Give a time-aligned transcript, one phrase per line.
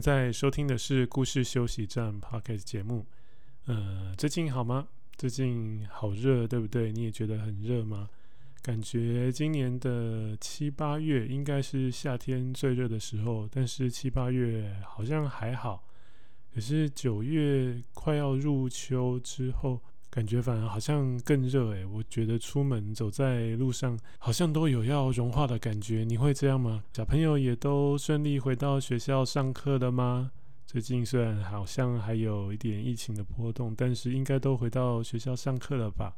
[0.00, 3.04] 在收听的是故事休息站 Podcast 节目。
[3.66, 4.88] 呃，最近好吗？
[5.16, 6.90] 最近好热，对不对？
[6.90, 8.08] 你也觉得很热吗？
[8.62, 15.84] 感觉今年的七八月应该是夏天最热的时候，但是七八月好像还好。
[16.54, 19.80] 可是九月快要入秋之后。
[20.10, 26.04] 感觉反而好像更热诶，我觉得出门走在路上好像都有要融化的感觉。
[26.04, 26.82] 你会这样吗？
[26.92, 30.32] 小朋友也都顺利回到学校上课了吗？
[30.66, 36.12] 最近虽然好像还有一点疫情的波动，但是应该都回到学校上课了吧？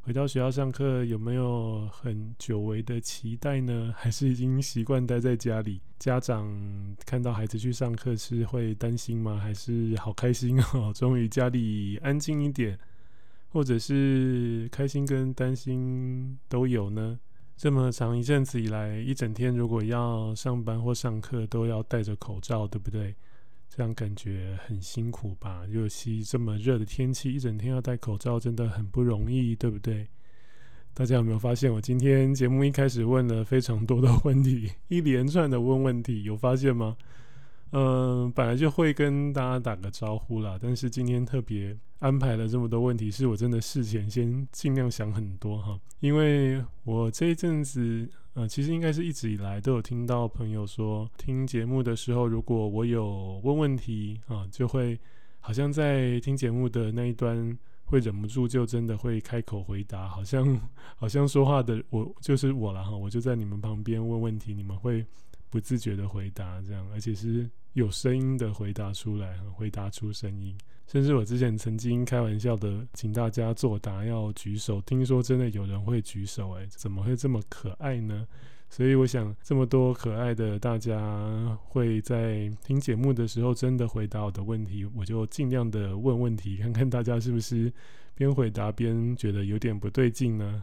[0.00, 3.94] 回到学校上课有没有很久违的期待呢？
[3.96, 5.80] 还是已经习惯待在家里？
[5.98, 6.46] 家长
[7.06, 9.38] 看到孩子去上课是会担心吗？
[9.38, 10.92] 还是好开心哦？
[10.94, 12.78] 终于家里安静一点。
[13.54, 17.16] 或者是开心跟担心都有呢？
[17.56, 23.14] 这么长一阵子以来，一整天如果要上班或上课，都要戴着口罩，对不对？
[23.68, 25.62] 这样感觉很辛苦吧？
[25.68, 30.08] 尤其这么热的天气，一整天要戴口罩，真的很不容易，对不对？
[30.92, 36.96] 大家有没有发现，我今天节目一开始问了非常多的问题，一连串的问问题，有发现吗？
[37.76, 54.96] 嗯，本来就会跟大家打个招呼啦，但是今天特别安排了这么多问题，是我真的事前先尽量想很多哈，因为我这一阵子，呃，其实应该是一直以来都有听到朋友说，听节目的时候，如果我有问问题啊，就会
[55.40, 60.60] 好像在听节目的那一端会忍不住就真的会开口回答，好像
[60.94, 65.04] 好像说话的我就是我了哈，我就在你们旁边问问题，你们会
[65.50, 67.50] 不自觉的回答这样，而且是。
[67.74, 78.26] 有声音的回答出来，回答出声音，甚至我之前曾经开玩笑的请大家作答要举手，听说真的有人会举手，诶，怎么会这么可爱呢？
[78.70, 87.72] 所以我想，这么多可爱的大家会在听节目的时候真的回答我的问题，我就尽量的问问题，看看大家是不是
[88.14, 90.62] 边回答边觉得有点不对劲呢？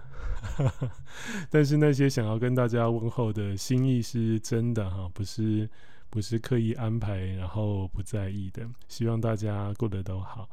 [1.51, 5.69] 但是那些想要跟大家问候的心意是真的哈，不是。
[6.11, 8.67] 不是刻意安排，然后不在意的。
[8.88, 10.47] 希望大家过得都好。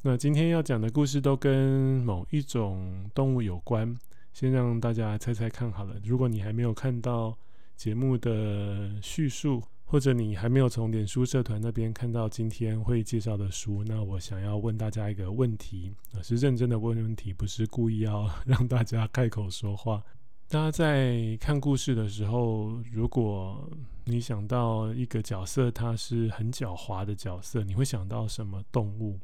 [0.00, 3.94] 那今天要讲的故事都跟某一种动物有关，
[4.32, 5.96] 先让大家猜猜看好了。
[6.02, 7.36] 如果你还没有看到
[7.76, 15.92] 节目的叙述，或者你还没有从脸书社团那边看到今天会介绍的书，那我想要问大家一个问题，
[16.22, 20.00] 是认真的问问题，不是故意要让大家开口说话。
[20.48, 23.68] 大家在看故事的时候，如果
[24.10, 29.20] 你想到一个角色，他是很狡猾的角色，你会想到什么动物？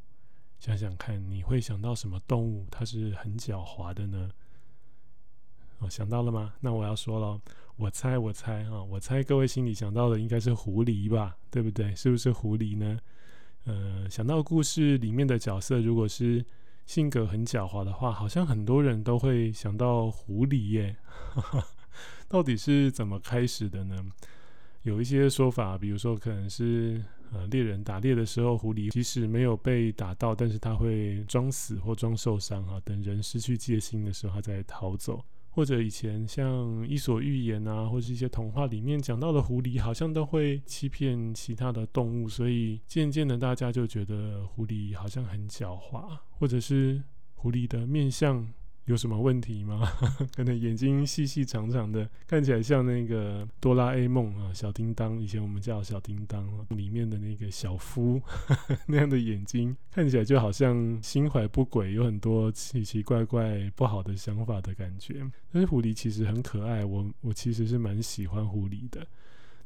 [0.59, 2.65] 想想看，你会想到什么动物？
[2.71, 4.31] 它是很狡猾的呢？
[5.79, 6.53] 哦，想到了吗？
[6.59, 7.39] 那我要说了，
[7.75, 11.35] 我猜，我猜啊，我猜各位心里想到的应该是狐狸吧？
[11.51, 11.95] 对不对？
[11.95, 12.99] 是不是狐狸呢？
[13.65, 16.45] 呃，想到故事里面的角色，如果是。
[16.87, 20.95] 性格很狡猾的话，好像很多人都会想到狐狸耶。
[22.29, 24.05] 到底是怎么开始的呢？
[24.83, 35.23] 有一些说法，比如说可能是呃猎人打猎的时候，狐狸即使没有被打到，但是它会装死或装受伤啊，等人失去戒心的时候，它再逃走。
[35.49, 47.01] 或者以前像《伊索寓言》啊，或是一些童话里面讲到的狐狸，好像都会欺骗其他的动物，所以渐渐的大家就觉得狐狸好像很狡猾，或者是
[47.33, 48.47] 狐狸的面相。
[48.87, 49.85] 有什么问题吗？
[50.33, 55.19] 可能眼睛细细长长的，看起来像那个哆啦 A 梦啊，小叮当。
[55.19, 58.21] 以前我们叫小叮当里面的那个小夫
[58.87, 65.15] 那样的眼睛，看起来就好像心怀不轨，有很多奇奇怪怪不好的想法的感觉。
[65.51, 69.05] 但是狐狸其实很可爱，我我其实是蛮喜欢狐狸的。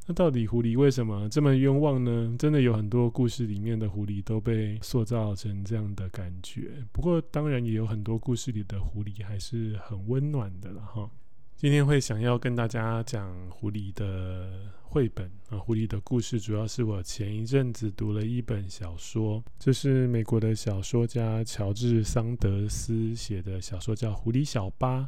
[0.07, 2.36] 那到底狐狸为什么这么冤枉呢？
[2.38, 6.71] 真的有很多故事里面的狐狸都被塑造成这样的感觉。
[6.92, 11.09] 不过当然也有很多故事里的狐狸还是很温暖的了哈。
[11.56, 25.01] 今天会想要跟大家讲狐狸的绘本啊，狐狸的故事主要是我前一阵子读了一本小说，这是美国的小说家乔治桑德斯写的小说，叫《狐狸小巴》。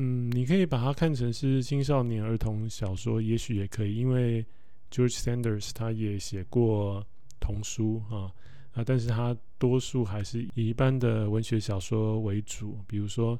[0.00, 4.46] 嗯，你可以把它看成是青少年儿童小说，也许也可以，因为
[4.92, 7.04] George Sanders，他也写过
[7.40, 8.32] 童书啊
[8.72, 13.38] 啊，但是他多数还是以一般的文学小说为主，比如说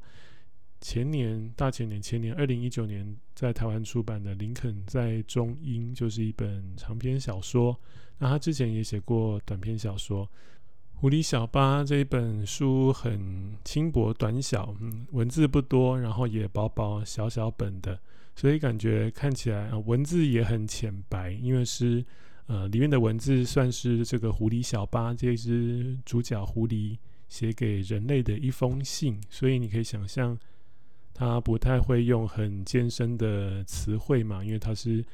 [0.81, 7.79] 前年、大前年、前年二零一九年在台湾出版的《林肯在中英》就是一本长篇小说。
[8.19, 10.27] 那他之前也写过短篇小说，
[11.01, 17.97] 《狐狸小巴》这一本书很轻薄短小，嗯，文字不多，然后也薄薄小小本的。
[18.35, 22.05] 所以感觉看起来啊，文字也很浅白，因为是
[22.47, 26.99] 呃里面的文字算是这个狐狸小巴这只主角狐狸
[27.29, 30.37] 写给人类的一封信，所以你可以想象，
[31.15, 35.05] 他不太会用很艰深的词汇嘛，因为他是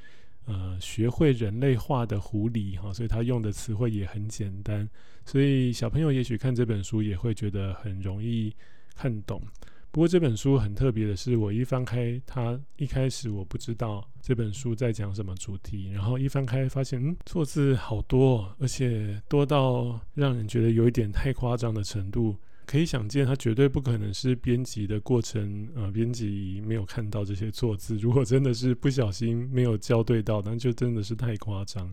[0.47, 4.89] 呃学会人类化的狐狸哈，所以他用的词汇也很简单，
[5.25, 8.55] 所以小朋友也许看这本书也会觉得很容易
[8.95, 9.43] 看懂。
[9.91, 22.37] 不过这本书很特别的是，我一翻开它，一开始我不知道这本书在讲什么主题，然后一翻开发现，嗯，错字好多，而且多到让人觉得有一点太夸张的程度。
[22.67, 27.97] 可以想见，它绝对不可能是编辑的过程，呃，编辑没有看到这些错字。
[27.97, 31.91] 如果真的是不小心没有校对到，那就真的是太夸张。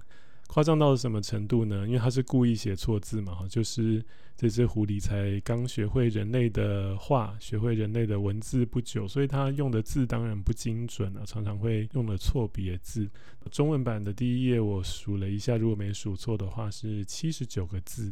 [0.47, 1.87] 夸张到了什么程度呢？
[1.87, 4.03] 因为他是故意写错字嘛，就是
[4.35, 13.09] 这只狐狸才刚学会人类的话，学会人类的文字不久，所以他用的字当然不精准了，常常会用了错别字。
[13.49, 18.11] 中文版的第一页我数了一下，如果没数错的话是七十九个字。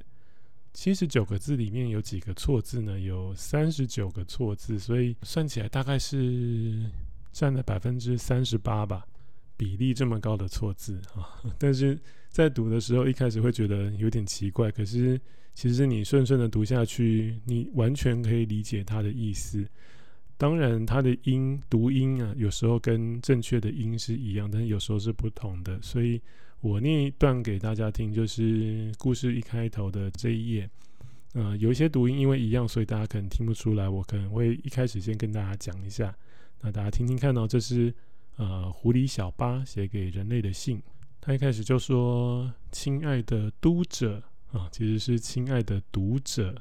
[0.74, 3.00] 七十九个字里面有几个错字呢？
[3.00, 6.90] 有三十九个错字，所以算起来大概是
[7.32, 9.06] 占了百分之三十八吧。
[9.58, 12.00] 比例这么高的错字啊， 但是
[12.30, 15.20] 在读的时候一开始会觉得有点奇怪，可是
[15.54, 19.68] 其实你顺顺的读下去，你完全可以理解它的意思。
[20.38, 25.78] 当然，它的音读音啊，有时候跟正确的音是一样，但是有时候是不同的。
[25.82, 26.22] 所以
[26.62, 30.70] 我念一段给大家听，就是故事一开头的这一页。
[31.34, 33.88] 呃，有一些读音因为一样，所以大家可能听不出来。
[33.88, 36.16] 我可能会一开始先跟大家讲一下，
[36.62, 37.94] 那大家听听看哦，这是。
[38.36, 40.82] 呃，狐狸小巴写给人类的信，
[41.20, 44.24] 他一开始就说：“亲爱的读者
[44.54, 46.56] 啊，其实是亲爱的读者。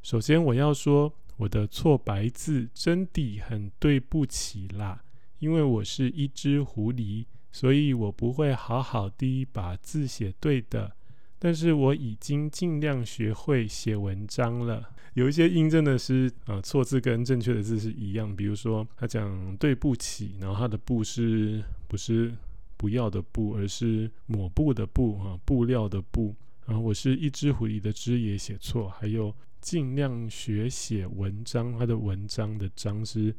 [0.00, 5.04] 首先我要说，我的错白字真的很对不起啦，
[5.40, 10.92] 因为我是一只狐狸，所以我不会好好的把字写对的。
[11.38, 22.32] 但是我已经尽量学会写文章了。”有一些音真的是呃错字跟正确的字是一样，比如说他讲对不起，然后他的布是不是
[22.76, 26.34] 不要的布，而是抹布的布啊，布料的布。
[26.64, 33.34] 然后我是一只狐狸的只也写错，还有尽量学写文章，他的文章的章是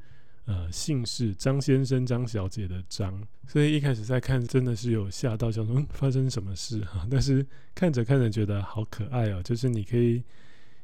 [0.45, 7.45] 呃姓氏张先生张小姐的张，所以一开始在看真的是有吓到，想说、嗯、发生什么事哈，但是
[7.75, 10.23] 看着看着觉得好可爱哦，就是你可以。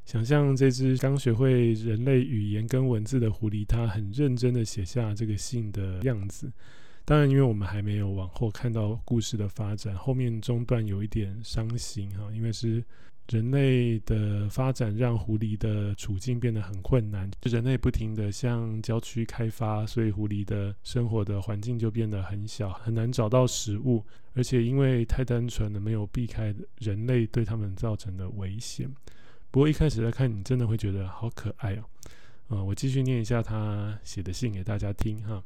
[0.06, 6.50] 想象这只刚学会人类语言跟文字的狐狸，它很认真的写下这个信的样子。
[7.04, 12.82] 当然，因为我们还没有往后看到故事的发展，后面中段有一点伤心哈，因为是
[13.30, 24.02] 人类的发展让狐狸的处境变得很困难，人类不停的向郊区开发，所以狐狸的生活的环境就变得很小，很难找到食物，
[24.34, 28.90] 而且因为太单纯了，没有避开人类对他们造成的危险。
[29.52, 31.84] 不过一开始在看，你真的会觉得好可爱哦。
[32.50, 35.44] 嗯，我继续念一下他写的信给大家听哈。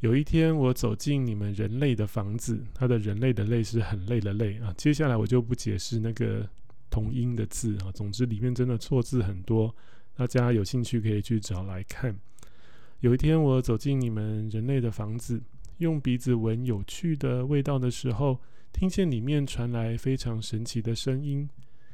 [0.00, 4.72] 有一天，我走进你们人类的房子，他的人类的累是很累的累啊。
[4.76, 6.48] 接下来我就不解释那个
[6.90, 7.92] 同音的字啊。
[7.92, 9.74] 总之里面真的错字很多，
[10.14, 12.18] 大家有兴趣可以去找来看。
[13.00, 15.40] 有一天，我走进你们人类的房子，
[15.78, 18.40] 用鼻子闻有趣的味道的时候，
[18.72, 21.48] 听见里面传来非常神奇的声音。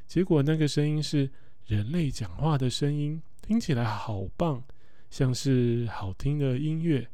[0.07, 1.31] 结果那个声音是
[1.67, 4.63] 人类讲话的声音，听起来好棒，
[5.11, 7.09] 像是好听的音乐。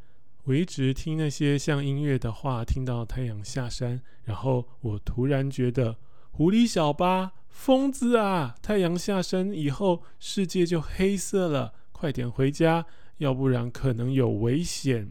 [0.45, 5.97] 我一直听那些像音乐的话，听到太阳下山，然后我突然觉得，
[6.31, 8.55] 狐狸小巴，疯子啊！
[8.63, 12.87] 太阳下山以后，世界就黑色了，快点回家，
[13.19, 15.09] 要不然可能有危险。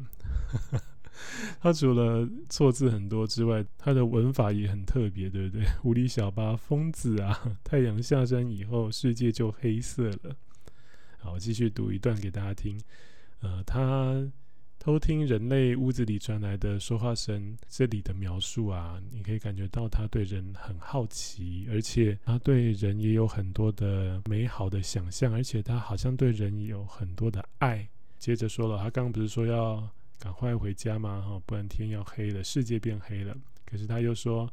[1.61, 5.65] 他除了错字很多之外，他的文法也很特别，对不对？
[5.81, 7.57] 狐狸小巴，疯子啊！
[7.63, 10.35] 太阳下山以后，世界就黑色了。
[11.19, 12.79] 好，我继续读一段给大家听。
[13.41, 14.25] 呃，他
[14.89, 27.87] 偷听人类屋子里传来的说话声，这里的描述啊，你可以感觉到他对人很好奇，而且他对人也有很多的美好的想象，而且他好像对人也有很多的爱。
[28.17, 29.87] 接着说了，他刚刚不是说要。
[30.17, 33.33] 赶快回家吗，哈，不然天要黑了，世界变黑了。
[33.65, 34.51] 可是他又说，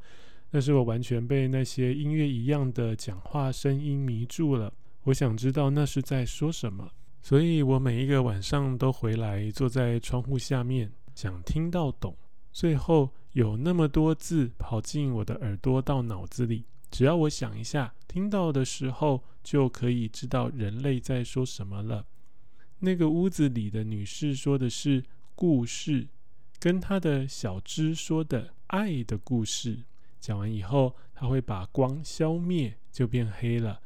[0.51, 4.73] 那是我完全被那些音乐一样的讲话声音迷住了。
[5.03, 6.89] 我想知道那是在说什么，
[7.27, 12.17] 所以我每一个晚上都回来坐在窗户下面，想听到懂。
[12.53, 22.07] 最后有那么多字跑进我的耳朵到脑子里，只要我想一下，听到的时候就可以知道人类在说什么了。
[22.79, 25.03] 那个屋子里的女士说的是
[25.35, 26.07] 故事，
[26.61, 29.83] 跟她的小枝说的爱的故事。
[30.21, 33.81] 讲完以后，她会把光消灭，就变黑了。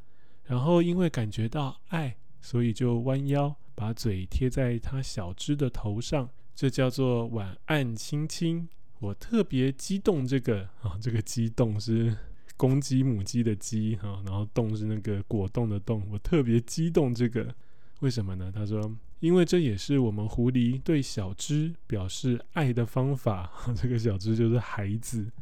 [0.44, 6.28] 然后因为感觉到爱，所以就弯腰把嘴贴在她小只的头上。
[6.54, 8.68] 这叫做晚安，亲亲。
[8.98, 12.14] 我特别激动，这个啊，这个激动是
[12.58, 16.06] 公鸡母鸡的鸡哈，然后动是那个果冻的冻。
[16.10, 17.54] 我特别激动，这个
[18.00, 18.52] 为什么呢？
[18.54, 23.50] 他说，因为这也是我们狐狸对小只表示爱的方法。
[23.74, 25.32] 这个小只就是孩子，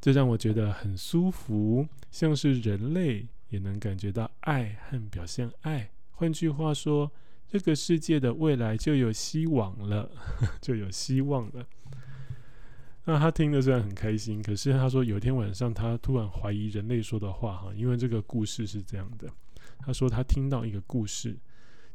[0.00, 5.90] 这让我觉得很舒服，像是人类也能感觉到爱和表现爱。
[6.20, 7.10] 换句话说。
[7.52, 10.08] 这个世界的未来就有希望了，
[10.62, 11.66] 就有希望了。
[13.06, 19.28] 那他听得虽然很开心，可是他说有一天晚上他突然怀疑人类说的话哈，因为这个故事是这样的。
[19.80, 21.36] 他说他听到一个故事，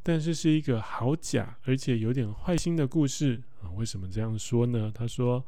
[0.03, 3.71] 但是是一个好假而且有点坏心的故事啊。
[3.77, 4.91] 为什么这样说呢？
[4.93, 5.41] 他说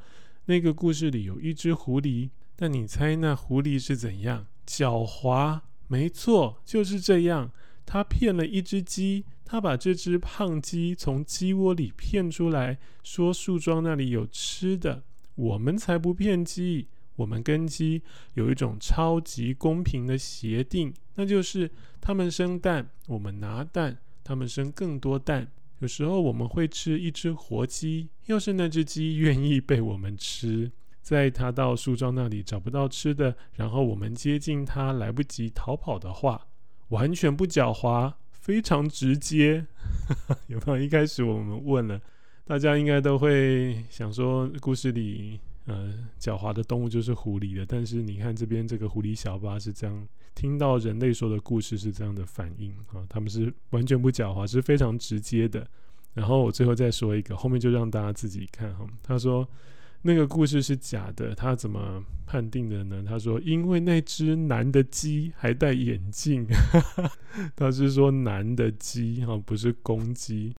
[0.46, 4.46] 那个故事里有一只狐狸，但你猜那狐狸是怎样？
[4.66, 7.52] 狡猾，没错，就是这样。
[7.88, 9.26] 他骗了一只鸡。
[9.50, 15.04] 他把这只胖鸡从鸡窝里骗出来，说树桩那里有吃的。
[15.36, 18.02] 我们才不骗鸡，我们跟鸡
[18.34, 28.10] 有一种超级公平的协定，那就是他们生蛋，我们拿蛋；他们生更多蛋，有时候我们会吃一只活鸡。
[28.26, 30.70] 要是那只鸡愿意被我们吃，
[31.02, 36.48] 在它到树桩那里找不到吃的，然后我们接近它来不及逃跑的话，
[36.90, 38.14] 完全不狡猾。
[38.32, 39.66] 非常直接，
[40.48, 40.78] 有没有？
[40.80, 42.00] 一开始我们问了，
[42.46, 47.66] 大家应该都会想说，故事里呃狡猾的动物就是狐狸的。
[47.66, 55.68] 但是你看这边这个狐狸小巴是这样，听到人类说的故事是这样的反应啊，他们是完全不狡猾，是非常直接的。
[56.14, 58.88] 然后我最后再说一个，后面就让大家自己看哈。
[59.04, 59.46] 他说。
[60.08, 63.04] 那个故事是假的，他怎么判定的呢？
[63.06, 66.48] 他说，因为那只男的鸡还戴眼镜，
[67.58, 70.56] 他是说男的鸡哈，不是公鸡。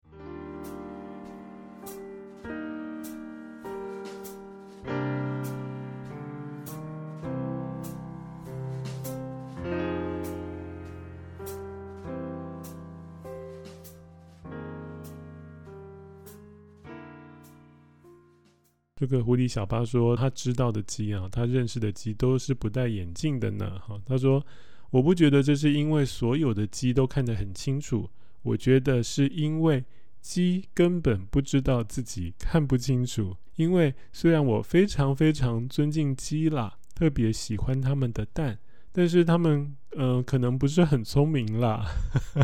[19.00, 23.78] 这个狐狸小巴说，他知道的鸡啊，他认识的鸡都是不戴眼镜的呢。
[23.80, 24.44] 哈，他说，
[24.90, 28.10] 我不觉得这是因为所有的鸡都看得很清楚，
[28.42, 29.86] 我觉得是因为
[30.20, 33.38] 鸡根本不知道自己看不清楚。
[33.56, 38.58] 因为虽然我非常非常尊敬鸡啦，特别喜欢他们的蛋，
[38.92, 41.86] 但是他们嗯、可能不是很聪明啦。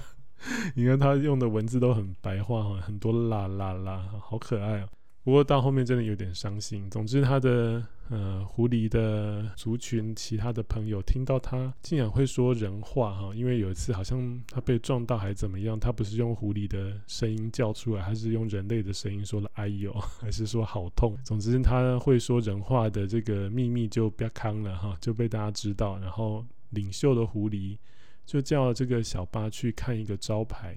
[0.75, 4.89] 你看他用的文字都很白话哈，很多啦啦啦，好可爱哦。
[5.23, 6.89] 不过到后面真的有点伤心。
[6.89, 21.17] 总之，他的呃狐狸的族群，其他的朋友听到他竟然会说人话哈，因为有一次好像他被撞到还怎么样，他不是用狐狸的声音叫出来，还是用人类的声音说了“哎呦”，还是说好痛。
[21.23, 25.97] 总之，他会说人话的这个秘密就不要康了哈，就被大家知道。
[25.99, 27.77] 然后领袖的狐狸
[28.25, 30.75] 就叫这个小巴去看一个招牌。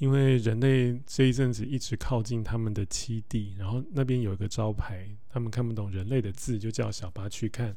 [0.00, 7.76] 因为人类这一阵子一直靠近他们的栖地，然后那边有一个招牌，他们看不懂人类的字，就叫小巴去看。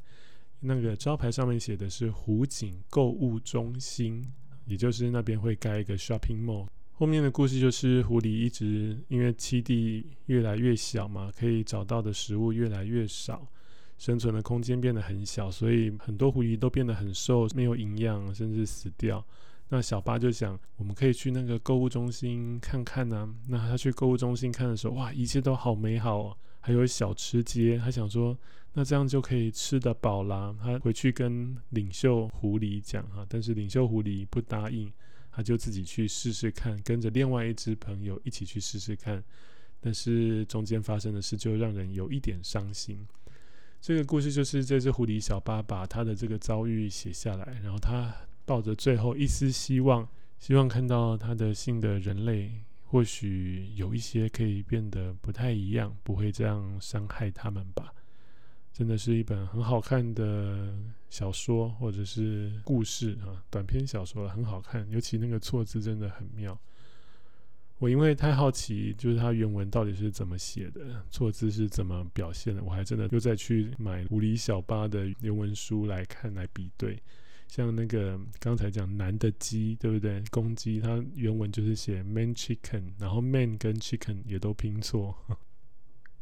[0.62, 4.26] 那个招牌上面写的是湖景购物中心，
[4.66, 6.66] 也就是那边会盖一个 shopping mall。
[6.94, 13.46] 后面的故事就是狐狸一直因为栖地越来越小嘛，可以找到的食物越来越少，
[13.98, 19.26] 生存的空间变得很小，所以很多狐狸都变得很瘦，没有营养，甚至死掉。
[19.76, 27.80] 那小巴就想，我们可以去那个购物中心看看呢、那他去购物中心看的时候，哇，一切都好美好哦，还有小吃街。
[27.80, 28.38] 他想说，
[28.74, 30.56] 那这样就可以吃得饱啦。
[30.62, 34.94] 他回去跟领袖狐狸讲哈，但是领袖狐狸不答应，
[35.32, 39.24] 他就自己去试试看，跟着另外一只朋友一起去试试看。
[39.82, 43.04] 但是中间发生的事就让人有一点伤心。
[43.82, 48.14] 这个故事就是这只狐狸小巴把他的这个遭遇写下来，然后他。
[48.46, 50.08] 抱着最后一丝希望，
[50.40, 52.52] 希望看到他的新的人类
[52.86, 57.94] 或许有一些可以变得不太一样，不会这样伤害他们吧。
[58.72, 60.76] 真的是一本很好看的
[61.10, 66.60] 小说，或者是故事啊，短篇小说很好看，尤其那个错字真的很妙。
[67.80, 77.02] 我因为太好奇，就是它原文到底是怎么写的，错字是怎么表现的，我还真的又再去买狐狸小巴的原文书来看来比对。
[77.48, 80.24] 像那个刚才讲男的鸡，对不对？
[80.32, 85.16] 公鸡，它原文就是写 man chicken，然后 man 跟 chicken 也都拼错。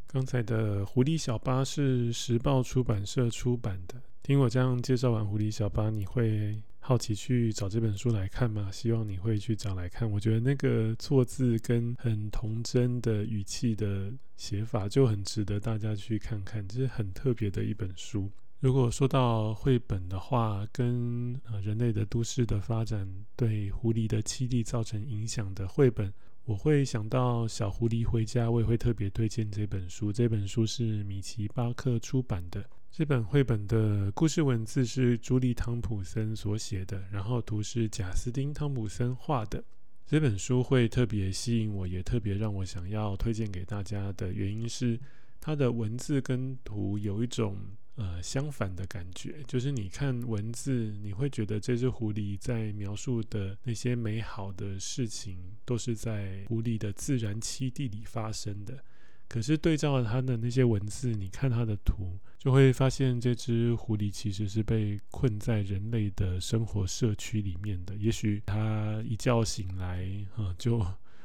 [0.06, 4.00] 刚才的狐狸小巴是时报出版社出版的。
[4.22, 8.70] 听我这样介绍完狐狸小巴，你会好奇去找这本书来看吗？
[8.70, 10.08] 希望你会去找来看。
[10.08, 18.30] 我觉得那个错字跟很童真的语气的写法就很值得大家去看看，这是很特别的一本书。
[18.62, 26.14] 如果说到绘本的话，跟呃人类的都市的发展对狐狸的栖地造成影响的绘本，
[26.44, 30.12] 我会想到《小狐狸回家》，我也会特别推荐这本书。
[30.12, 32.64] 这本书是米奇巴克出版的。
[32.88, 39.64] 这本绘本的故事文字是朱莉汤普森所写的，然后图是贾斯汀汤普森画的。
[40.06, 45.00] 这本书会特别吸引我，也特别让我想要推荐给大家的原因是，
[45.40, 47.58] 它的文字跟图有一种。
[48.02, 58.82] 呃，相反的感觉，就是你看文字，你会觉得这只狐狸在描述的那些美好的事情，都是在狐狸的自然栖地里发生的。
[59.28, 67.94] 可是对照它的那些文字，你看它的图，就会发现这只狐狸其实是被困在人类的生活社区里面的。
[67.94, 70.04] 也许它一觉醒来，
[70.34, 70.84] 啊，就。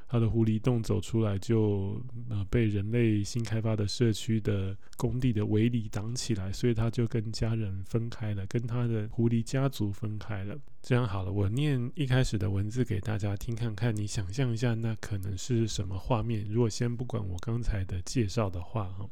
[0.10, 10.58] 他的狐狸洞走出来就呃被人类新开发的社区的工地的围篱挡起来，所以他就跟家人分开了，跟他的狐狸家族分开了。
[10.82, 16.46] 这样好了，我念一开始的文字给大家听看看，你想象一下，那可能是什么画面？
[16.50, 19.10] 如果先不管我刚才的介绍的话，哈，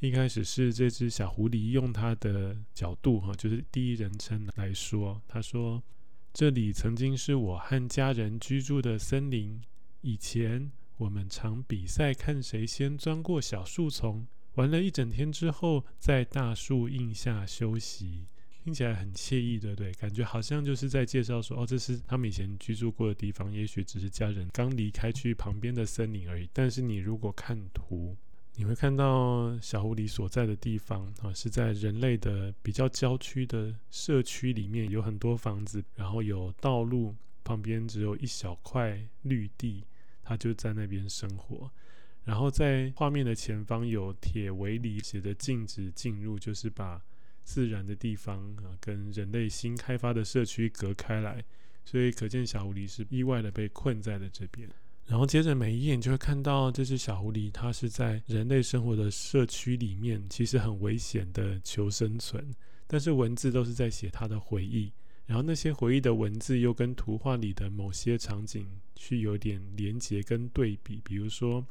[0.00, 5.80] 一开始是这只小狐狸用它的角度，哈，就是第一人称来说，他说
[6.34, 9.60] ：“这里曾经是我和家人居住的森林。”
[10.00, 14.26] 以前我们常比赛，看谁先钻过小树丛。
[14.54, 18.26] 玩了一整天之后，在大树荫下休息，
[18.62, 19.92] 听起来很惬意，对不对？
[19.94, 23.52] 感觉好像就是在介绍说，哦，这是他们以前居住过的地方。
[23.52, 26.48] 也许只是家人刚离开去旁边的森林而已。
[26.52, 28.16] 但是你如果看图，
[28.54, 37.14] 你会看到小狐狸所在的地方啊，是在人类的比较郊区的社区里面，有很多房子，然后有道路。
[37.48, 39.82] 旁边只有一小块绿地，
[40.22, 41.70] 他就在那边生活。
[42.24, 47.02] 然后在画面的前方有铁围篱，写着禁止进入，就是把
[47.42, 51.42] 自然的地方啊跟人类新开发的社区隔开来。
[51.86, 54.68] 所以可见小狐狸是意外的被困在了这边。
[55.06, 62.54] 然后接着每一眼就会看到这只小狐狸，它是在人类生活的社区里面，其实很危险的求生存。
[62.86, 64.92] 但是文字都是在写它的回忆。
[65.28, 71.62] 然后那些回忆的文字又跟图画里的某些场景去有点连结跟对比，比如说，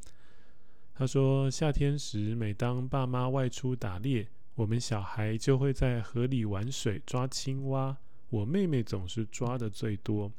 [0.94, 7.98] 他说夏天时，每当爸妈外出打猎，我们小孩就会在河里玩水抓青蛙，
[8.30, 10.32] 我妹妹总是抓的最多。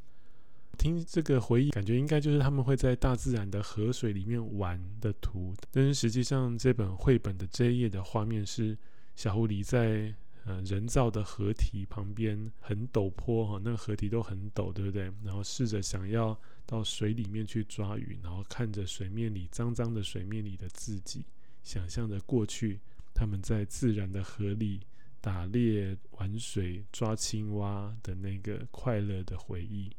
[0.79, 8.79] 听这个回忆，感觉应该就是他们会在大自然的河水里面玩的图，但是实际上这本绘本的这一页的画面是
[9.17, 10.15] 小狐狸在。
[10.49, 15.13] 呃，人造的河堤旁边很陡坡哈，那个河堤都很陡，对不对？
[15.23, 16.35] 然后试着想要
[16.65, 21.23] 到水里面去抓鱼，然后看着水面里脏脏的水面里的自己，
[21.63, 22.81] 想象着过去
[23.13, 24.81] 他们在自然的河里
[25.21, 29.91] 打猎、玩水、抓青蛙的那个快乐的回忆。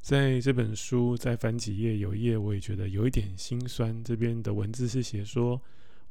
[0.00, 4.02] 在这本书再翻几页，有一页我也觉得有一点心酸。
[4.02, 5.60] 这边的文字是写说，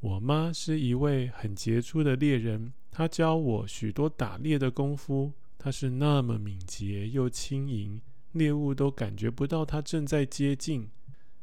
[0.02, 2.72] 我妈是一位很杰出的猎人。
[2.90, 8.00] 她教我许多打猎的功夫，她是那么敏捷又轻盈，
[8.32, 10.88] 猎物都感觉不到她正在接近。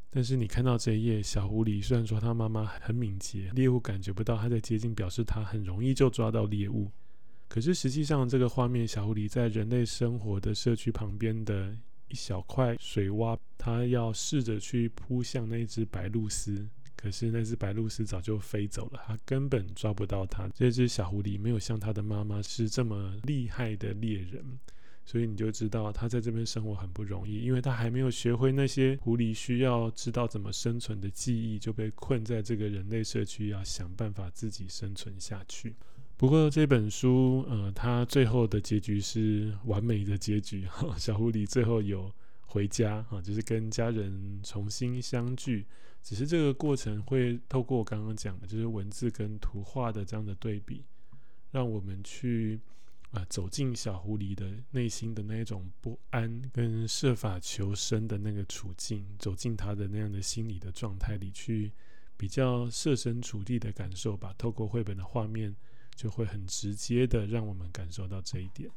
[0.10, 6.92] 但是你看到这一页，小狐狸虽然说他妈妈很敏捷，猎物感觉不到他在接近，表示他很容易就抓到猎物。
[7.48, 11.74] 可是实际上，这个画面，小狐狸在人类生活的社区旁边的
[12.10, 16.68] 一小块水洼，他要试着去扑向那只白鹭鸶。
[17.02, 20.50] 可是那只白鹭鸶早就飞走了，它根本抓不到它。
[20.50, 24.44] 这只小狐狸没有像它的妈妈是这么厉害的猎人，
[25.06, 35.74] 所以你就知道它在这边生活很不容易，因为它还没有学会那些狐狸需要知道怎么生存的记忆，就被困在这个人类社区，要想办法自己生存下去。
[36.18, 45.66] 不过这本书，呃，它最后的结局是完美的结局，小狐狸最后有回家啊，就是跟家人重新相聚。
[46.02, 50.84] 只是这个过程会透过我刚刚讲的，就是文字跟图画的这样的对比，
[51.52, 52.60] 让我们去
[53.12, 61.72] 啊走进小狐狸的内心的那种不安跟设法求生的那个处境，走进他的那样的心理的状态里去，
[62.18, 64.34] 比较设身处地的感受吧。
[64.38, 65.56] 透过绘本的画面，
[65.96, 68.70] 就会很直接的让我们感受到这一点。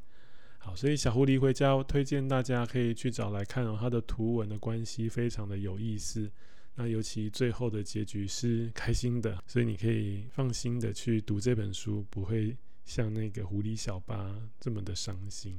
[0.59, 6.31] 好，所以小狐狸回家，推荐大家可以去找来看哦，它的图文的关系非常的有意思。
[6.75, 15.59] 那尤其最后的结局是开心的，所以你可以放心的去读这本书，不会像那个狐狸小巴这么的伤心。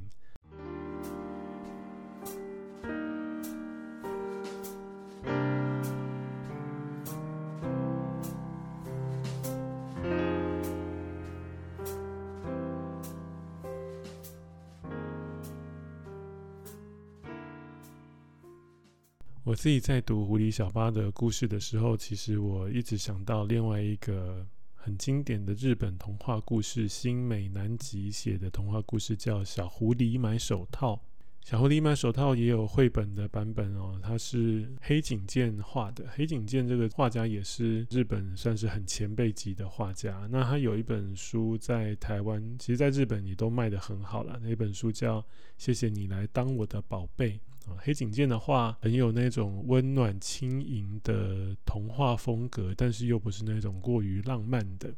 [19.64, 30.92] 自己在读狐狸小巴的故事的时候，其实我一直想到另外一个很经典的日本童话故事，新美南吉写的童话故事叫《小狐狸买手套》。
[31.40, 36.04] 小狐狸买手套也有绘本的版本哦，它是黑井健画的。
[36.14, 40.28] 黑井健这个画家也是日本算是很前辈级的画家。
[40.30, 44.38] 那他有一本书在台湾，其实在日本也都卖得很好了。
[44.42, 45.22] 那本书叫
[45.56, 47.30] 《谢谢你来当我的宝贝》。
[47.78, 54.92] 黑井健的画很有那种温暖轻盈的童话风格，但是又不是那种过于浪漫的。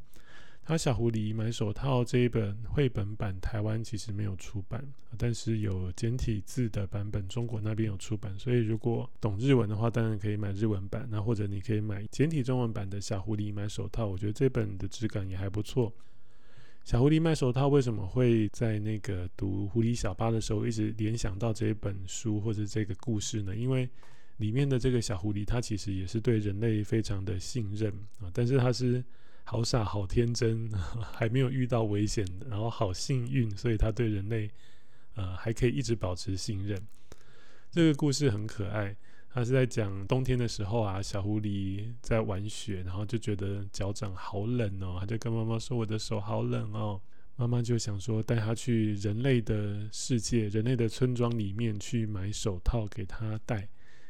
[0.69, 4.85] 他《小狐狸买手套》这一本绘本版，台湾其实没有出版，
[5.17, 8.37] 但是有简体字的版本，中国那边有出版。
[8.37, 15.93] 所以如果懂日文的话，当然可以买日文版，那或者你可以买简体中文版的《小狐狸买手套》，我觉得这本的质感也还不错。
[16.87, 23.57] 小狐狸卖手套为什么会在那个读狐狸小八的时候一直联想到这本书或者这个故事呢？
[23.57, 23.91] 因为
[24.37, 29.05] 里面的这个小狐狸，它其实也是对人类非常的信任啊，但是它是
[29.43, 30.71] 好傻好天真，
[31.13, 34.49] 还没有遇到危险，然后好幸运，所以它对人类
[35.17, 36.81] 呃还可以一直保持信任。
[37.73, 38.95] 这个故事很可爱。
[39.37, 46.99] 他是在讲冬天的时候啊，小狐狸在玩雪，然后就觉得脚掌好冷哦，他就跟妈妈说：“我的手好冷哦。”
[47.37, 53.69] 妈妈就想说带他去人类的世界、人类的村庄里面去买手套给他戴。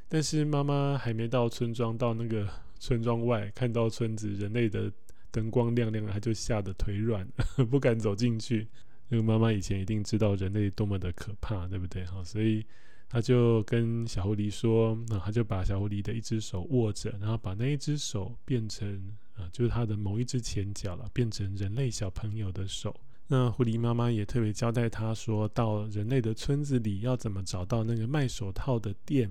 [0.08, 4.92] 但是妈妈还没到村庄，到那个村庄外看到村子人类的
[5.32, 7.26] 灯光亮亮，他就吓得腿软，
[7.68, 8.68] 不敢走进去。
[9.08, 12.04] 因为妈妈以前一定知道人类多么的可怕，对不对？
[12.04, 12.64] 好，所以。
[13.08, 19.00] 他就跟小狐狸说，那他就把小狐狸的一只手握着，然后把那一只手变成
[19.36, 22.94] 啊，就是他的某一只前脚了，变成人类小朋友的手。
[23.28, 29.30] 那狐狸妈妈也特别交代他说，到人类的村子里要怎么找到那个卖手套的店。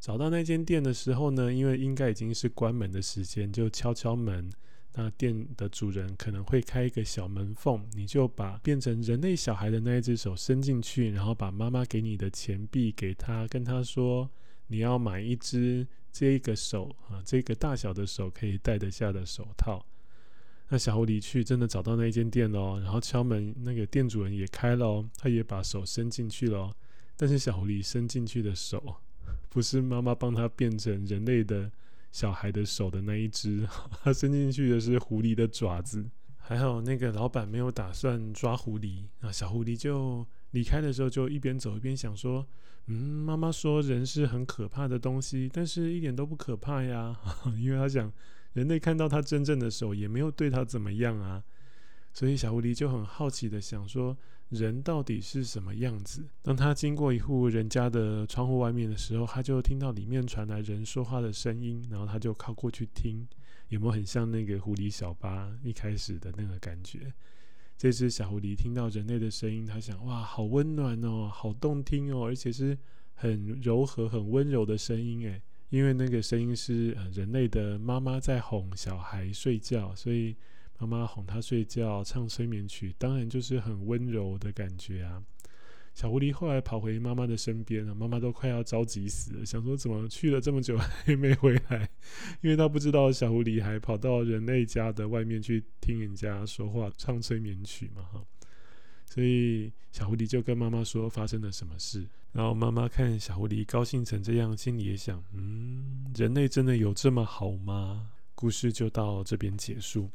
[0.00, 4.50] 找到那间店的时候呢，因为应该已经是关门的时间，就敲敲门。
[4.96, 14.30] 那店的主人可能会开一个小门缝，你就把变成人类小孩的那一只手伸进去，然后把妈妈给你的钱币给他，跟他说
[14.68, 19.84] 你要买一只这个手啊，这个大小的手可以戴得下的手套。
[20.68, 26.72] 那小狐狸去真的找到那一间店喽，然后敲门，那个店主人也开了，他也把手伸进去了，
[27.16, 28.96] 但是小狐狸伸进去的手
[29.50, 31.68] 不是妈妈帮他变成人类的。
[32.14, 33.66] 小孩的手的那一只，
[34.04, 36.08] 他 伸进去的是狐狸的爪子。
[36.36, 42.46] 还好那个老板没有打算抓狐狸，那小狐狸就离开的时候就一边走一边想说
[42.86, 47.18] ：“嗯，妈妈说人是很可怕的东西，但是一点都不可怕呀。
[47.58, 48.12] ”因为他想
[48.52, 51.42] 人类看到他真正的手也没有对他怎么样啊，
[52.12, 54.16] 所以小狐狸就很好奇的想说。
[54.50, 56.24] 人到底是什么样子？
[56.42, 63.26] 当他经过一户人家的窗户外面的时候，他就听到里面传来人说话的声音，然后他就靠过去听，
[63.68, 67.12] 有没有很像那个狐狸小巴一开始的那个感觉？
[67.76, 72.78] 这只小狐狸听到人类的声音，他想：哇，好温暖哦，好动听哦，而且是
[73.14, 80.36] 很柔和、很温柔的声音诶，因为那个声音是人类的妈妈在哄小孩睡觉，所以。
[80.78, 85.22] 妈妈哄他睡觉，唱催眠曲，当然就是很温柔的感觉啊。
[85.94, 91.88] 小狐狸后来跑回妈妈的身边了，妈妈都快要着急死了，想说怎么去了这么久还没回来，
[92.42, 98.24] 因为他不知道小狐狸还跑到人类家的外面去听人家说话，唱催眠曲嘛哈。
[99.06, 108.10] 所以小狐狸就跟妈妈说发生了什么事，然后妈妈看小狐狸高兴成这样，心里也想，嗯，人类真的有这么好吗？
[108.34, 110.10] 故事就到这边结束。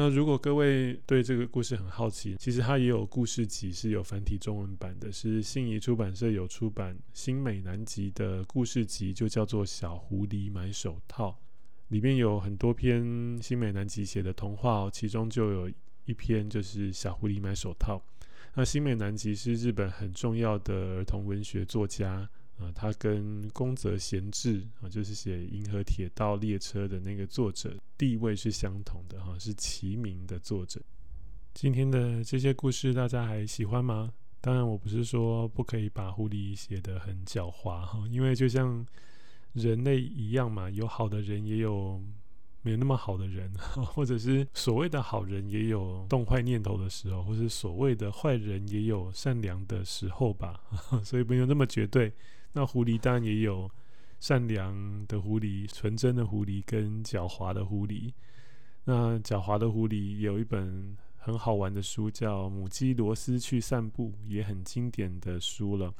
[0.00, 11.30] 那如果各位对这个故事很好奇，其实它也有故事集，是有繁体中文版的，是信谊出版社有出版新美南集的故事集，就叫做《小狐狸买手套》，
[11.88, 15.72] 里面有很多篇新美南集写的童话哦，其中就有
[16.04, 18.00] 一篇就是《小狐狸买手套》。
[18.54, 30.80] 那新美南吉是日本很重要的儿童文学作家啊，他跟宫泽贤治啊，就是写《银河铁道列车》的那个作者地位是相同的哈，是齐名的作者。
[31.54, 34.12] 今天的这些故事大家还喜欢吗？
[34.40, 38.86] 当然，我不是说不可以把狐狸写得很狡猾哈，因为就像
[39.52, 42.02] 人类一样嘛，有好的人，也有。
[42.60, 43.50] 没那么好的人，
[43.86, 50.60] 或者是所谓的好人，也有动坏念头的时候，或是所谓的坏人，也有善良的时候吧。
[51.04, 52.12] 所以没有那么绝对。
[52.52, 53.70] 那狐狸当然也有
[54.20, 58.12] 善良的狐狸、纯真的狐狸跟狡猾的狐狸。
[58.84, 65.92] 那狡猾的狐狸有一本很好玩的书，叫《母鸡罗斯去散步》，也很经典的书了。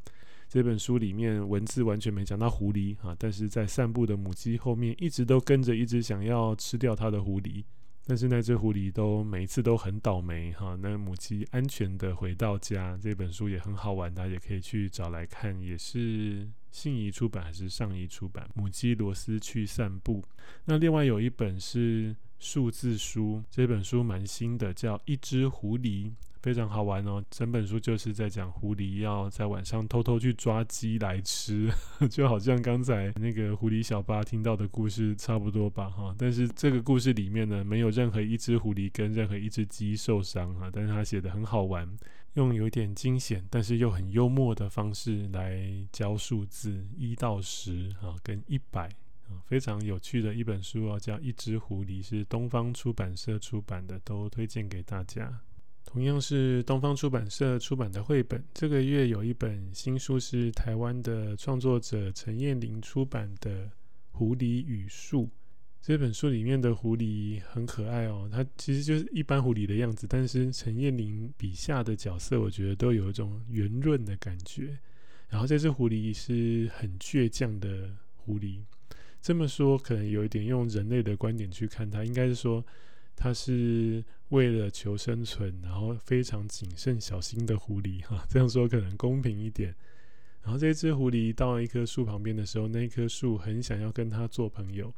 [0.49, 7.63] 这本书里面文字完全没讲到狐狸啊，但是在散步的母鸡后面一直都跟着一只想要吃掉它的狐狸，
[8.09, 10.75] 但是那只狐狸都每一次都很倒霉哈。
[10.81, 18.49] 那母鸡安全的回到家，这本书也很好玩，大家也可以去找来看，也是信谊出版还是上谊出版？
[18.55, 20.25] 母鸡罗斯去散步。
[20.65, 26.07] 那另外有一本是数字书，这本书蛮新的，叫《一只狐狸》。
[26.49, 27.23] 非常好玩哦！
[27.29, 31.71] 整本书就是在讲狐狸要在晚上偷偷去抓鸡来吃，
[32.11, 35.91] 就好像刚才那个狐狸小巴听到的故事差不多吧？
[35.91, 41.87] 哈，但是这个故事里面呢，没有任何一只狐狸跟任何一只鸡受伤哈，但是他写的很好玩，
[42.33, 48.89] 用有点惊险，但是又很幽默的方式来教数字一到十啊，跟一百
[49.29, 55.41] 啊，非常有趣的一本书哦，叫《一只狐狸》，是东方出版社出版的，都推荐给大家。
[55.89, 63.65] 同样是东方出版社出版的绘本，这个月有一本新书是台湾的创作者陈彦霖出版的
[64.13, 65.23] 《狐狸与树》。
[65.81, 74.79] 这本书里面的狐狸很可爱哦，它其实就是一般狐狸的样子，但是陈彦霖笔下的角色，我觉得都有一种圆润的感觉。
[75.31, 78.61] 然后这只狐狸是很倔强的狐狸，
[79.23, 82.63] 这么说可能有一点用人类的观点去看它，应该是说。
[83.21, 89.75] 它是为了求生存，然后非常谨慎小心的狐狸哈，这样说可能公平一点。
[90.41, 94.95] 然后这只狐狸到一棵树旁边的时候，那棵树很想要跟它做朋友，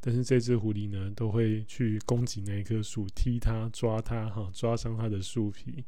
[0.00, 5.84] 但是这只狐狸呢，都会去攻击那棵树，踢它、抓它哈，抓伤它的树皮。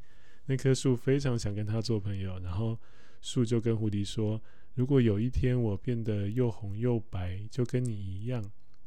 [0.46, 2.76] 那棵树非常想跟它做朋友，然后
[3.22, 4.42] 树就跟狐狸说
[4.74, 8.44] ：“如果有一天我变得又红又白，就跟你一样，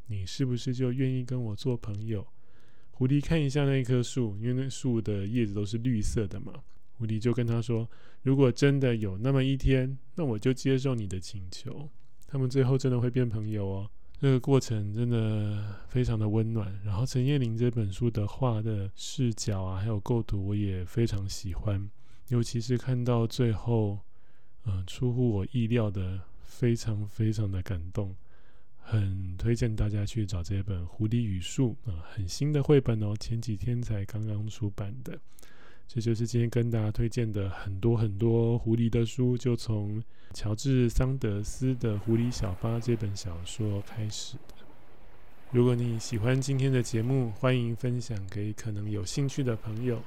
[0.08, 2.28] 你是不是就愿意跟我做朋友？”
[3.00, 6.52] 狐狸看一下那一棵树，因为那树的叶子都是绿色的嘛。
[6.98, 7.90] 狐狸就跟他说
[8.24, 11.90] ：“如果真的有那么一天，那我就接受你的请求。”
[12.28, 13.90] 他们最后真的会变朋友哦。
[14.20, 16.78] 这个过程真的非常的温暖。
[16.84, 21.90] 然后陈彦霖这本书的画的视角啊，还有构图，我也非常喜欢。
[22.28, 23.98] 尤其是看到最后，
[24.66, 28.14] 嗯、出乎我意料的，非常非常的感动。
[28.91, 35.15] 很推荐大家去找这本《狐狸与树》啊，很新的绘本哦，前几天才刚刚出版的。
[35.88, 40.02] 这就是今天跟大家推荐的很多很多狐狸的书，就从
[40.34, 44.56] 乔治·桑德斯的《狐狸小巴》这本小说开始的。
[45.52, 50.02] 如果你喜欢今天的节目，欢迎分享给可能有兴趣的朋友。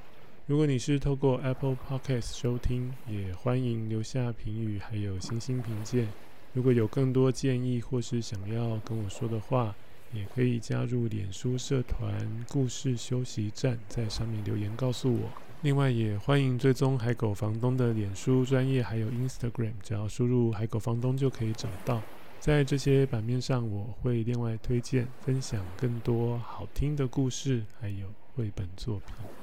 [0.45, 6.05] 如果你是透过 Apple Podcast 收听，也欢迎留下评语，还有星星评鉴。
[6.53, 9.75] 如果有更多建议或是想要跟我说的话，
[10.13, 12.13] 也可以加入脸书社团
[12.47, 15.21] “故事休息站”，在上面留言告诉我。
[15.63, 21.99] 另外，也欢迎追踪海狗房东的脸书专业，还有 Instagram，只要输入“海狗房东”就可以找到。
[22.39, 29.42] 在这些版面上，我会另外推荐分享更多好听的故事，还有绘本作品。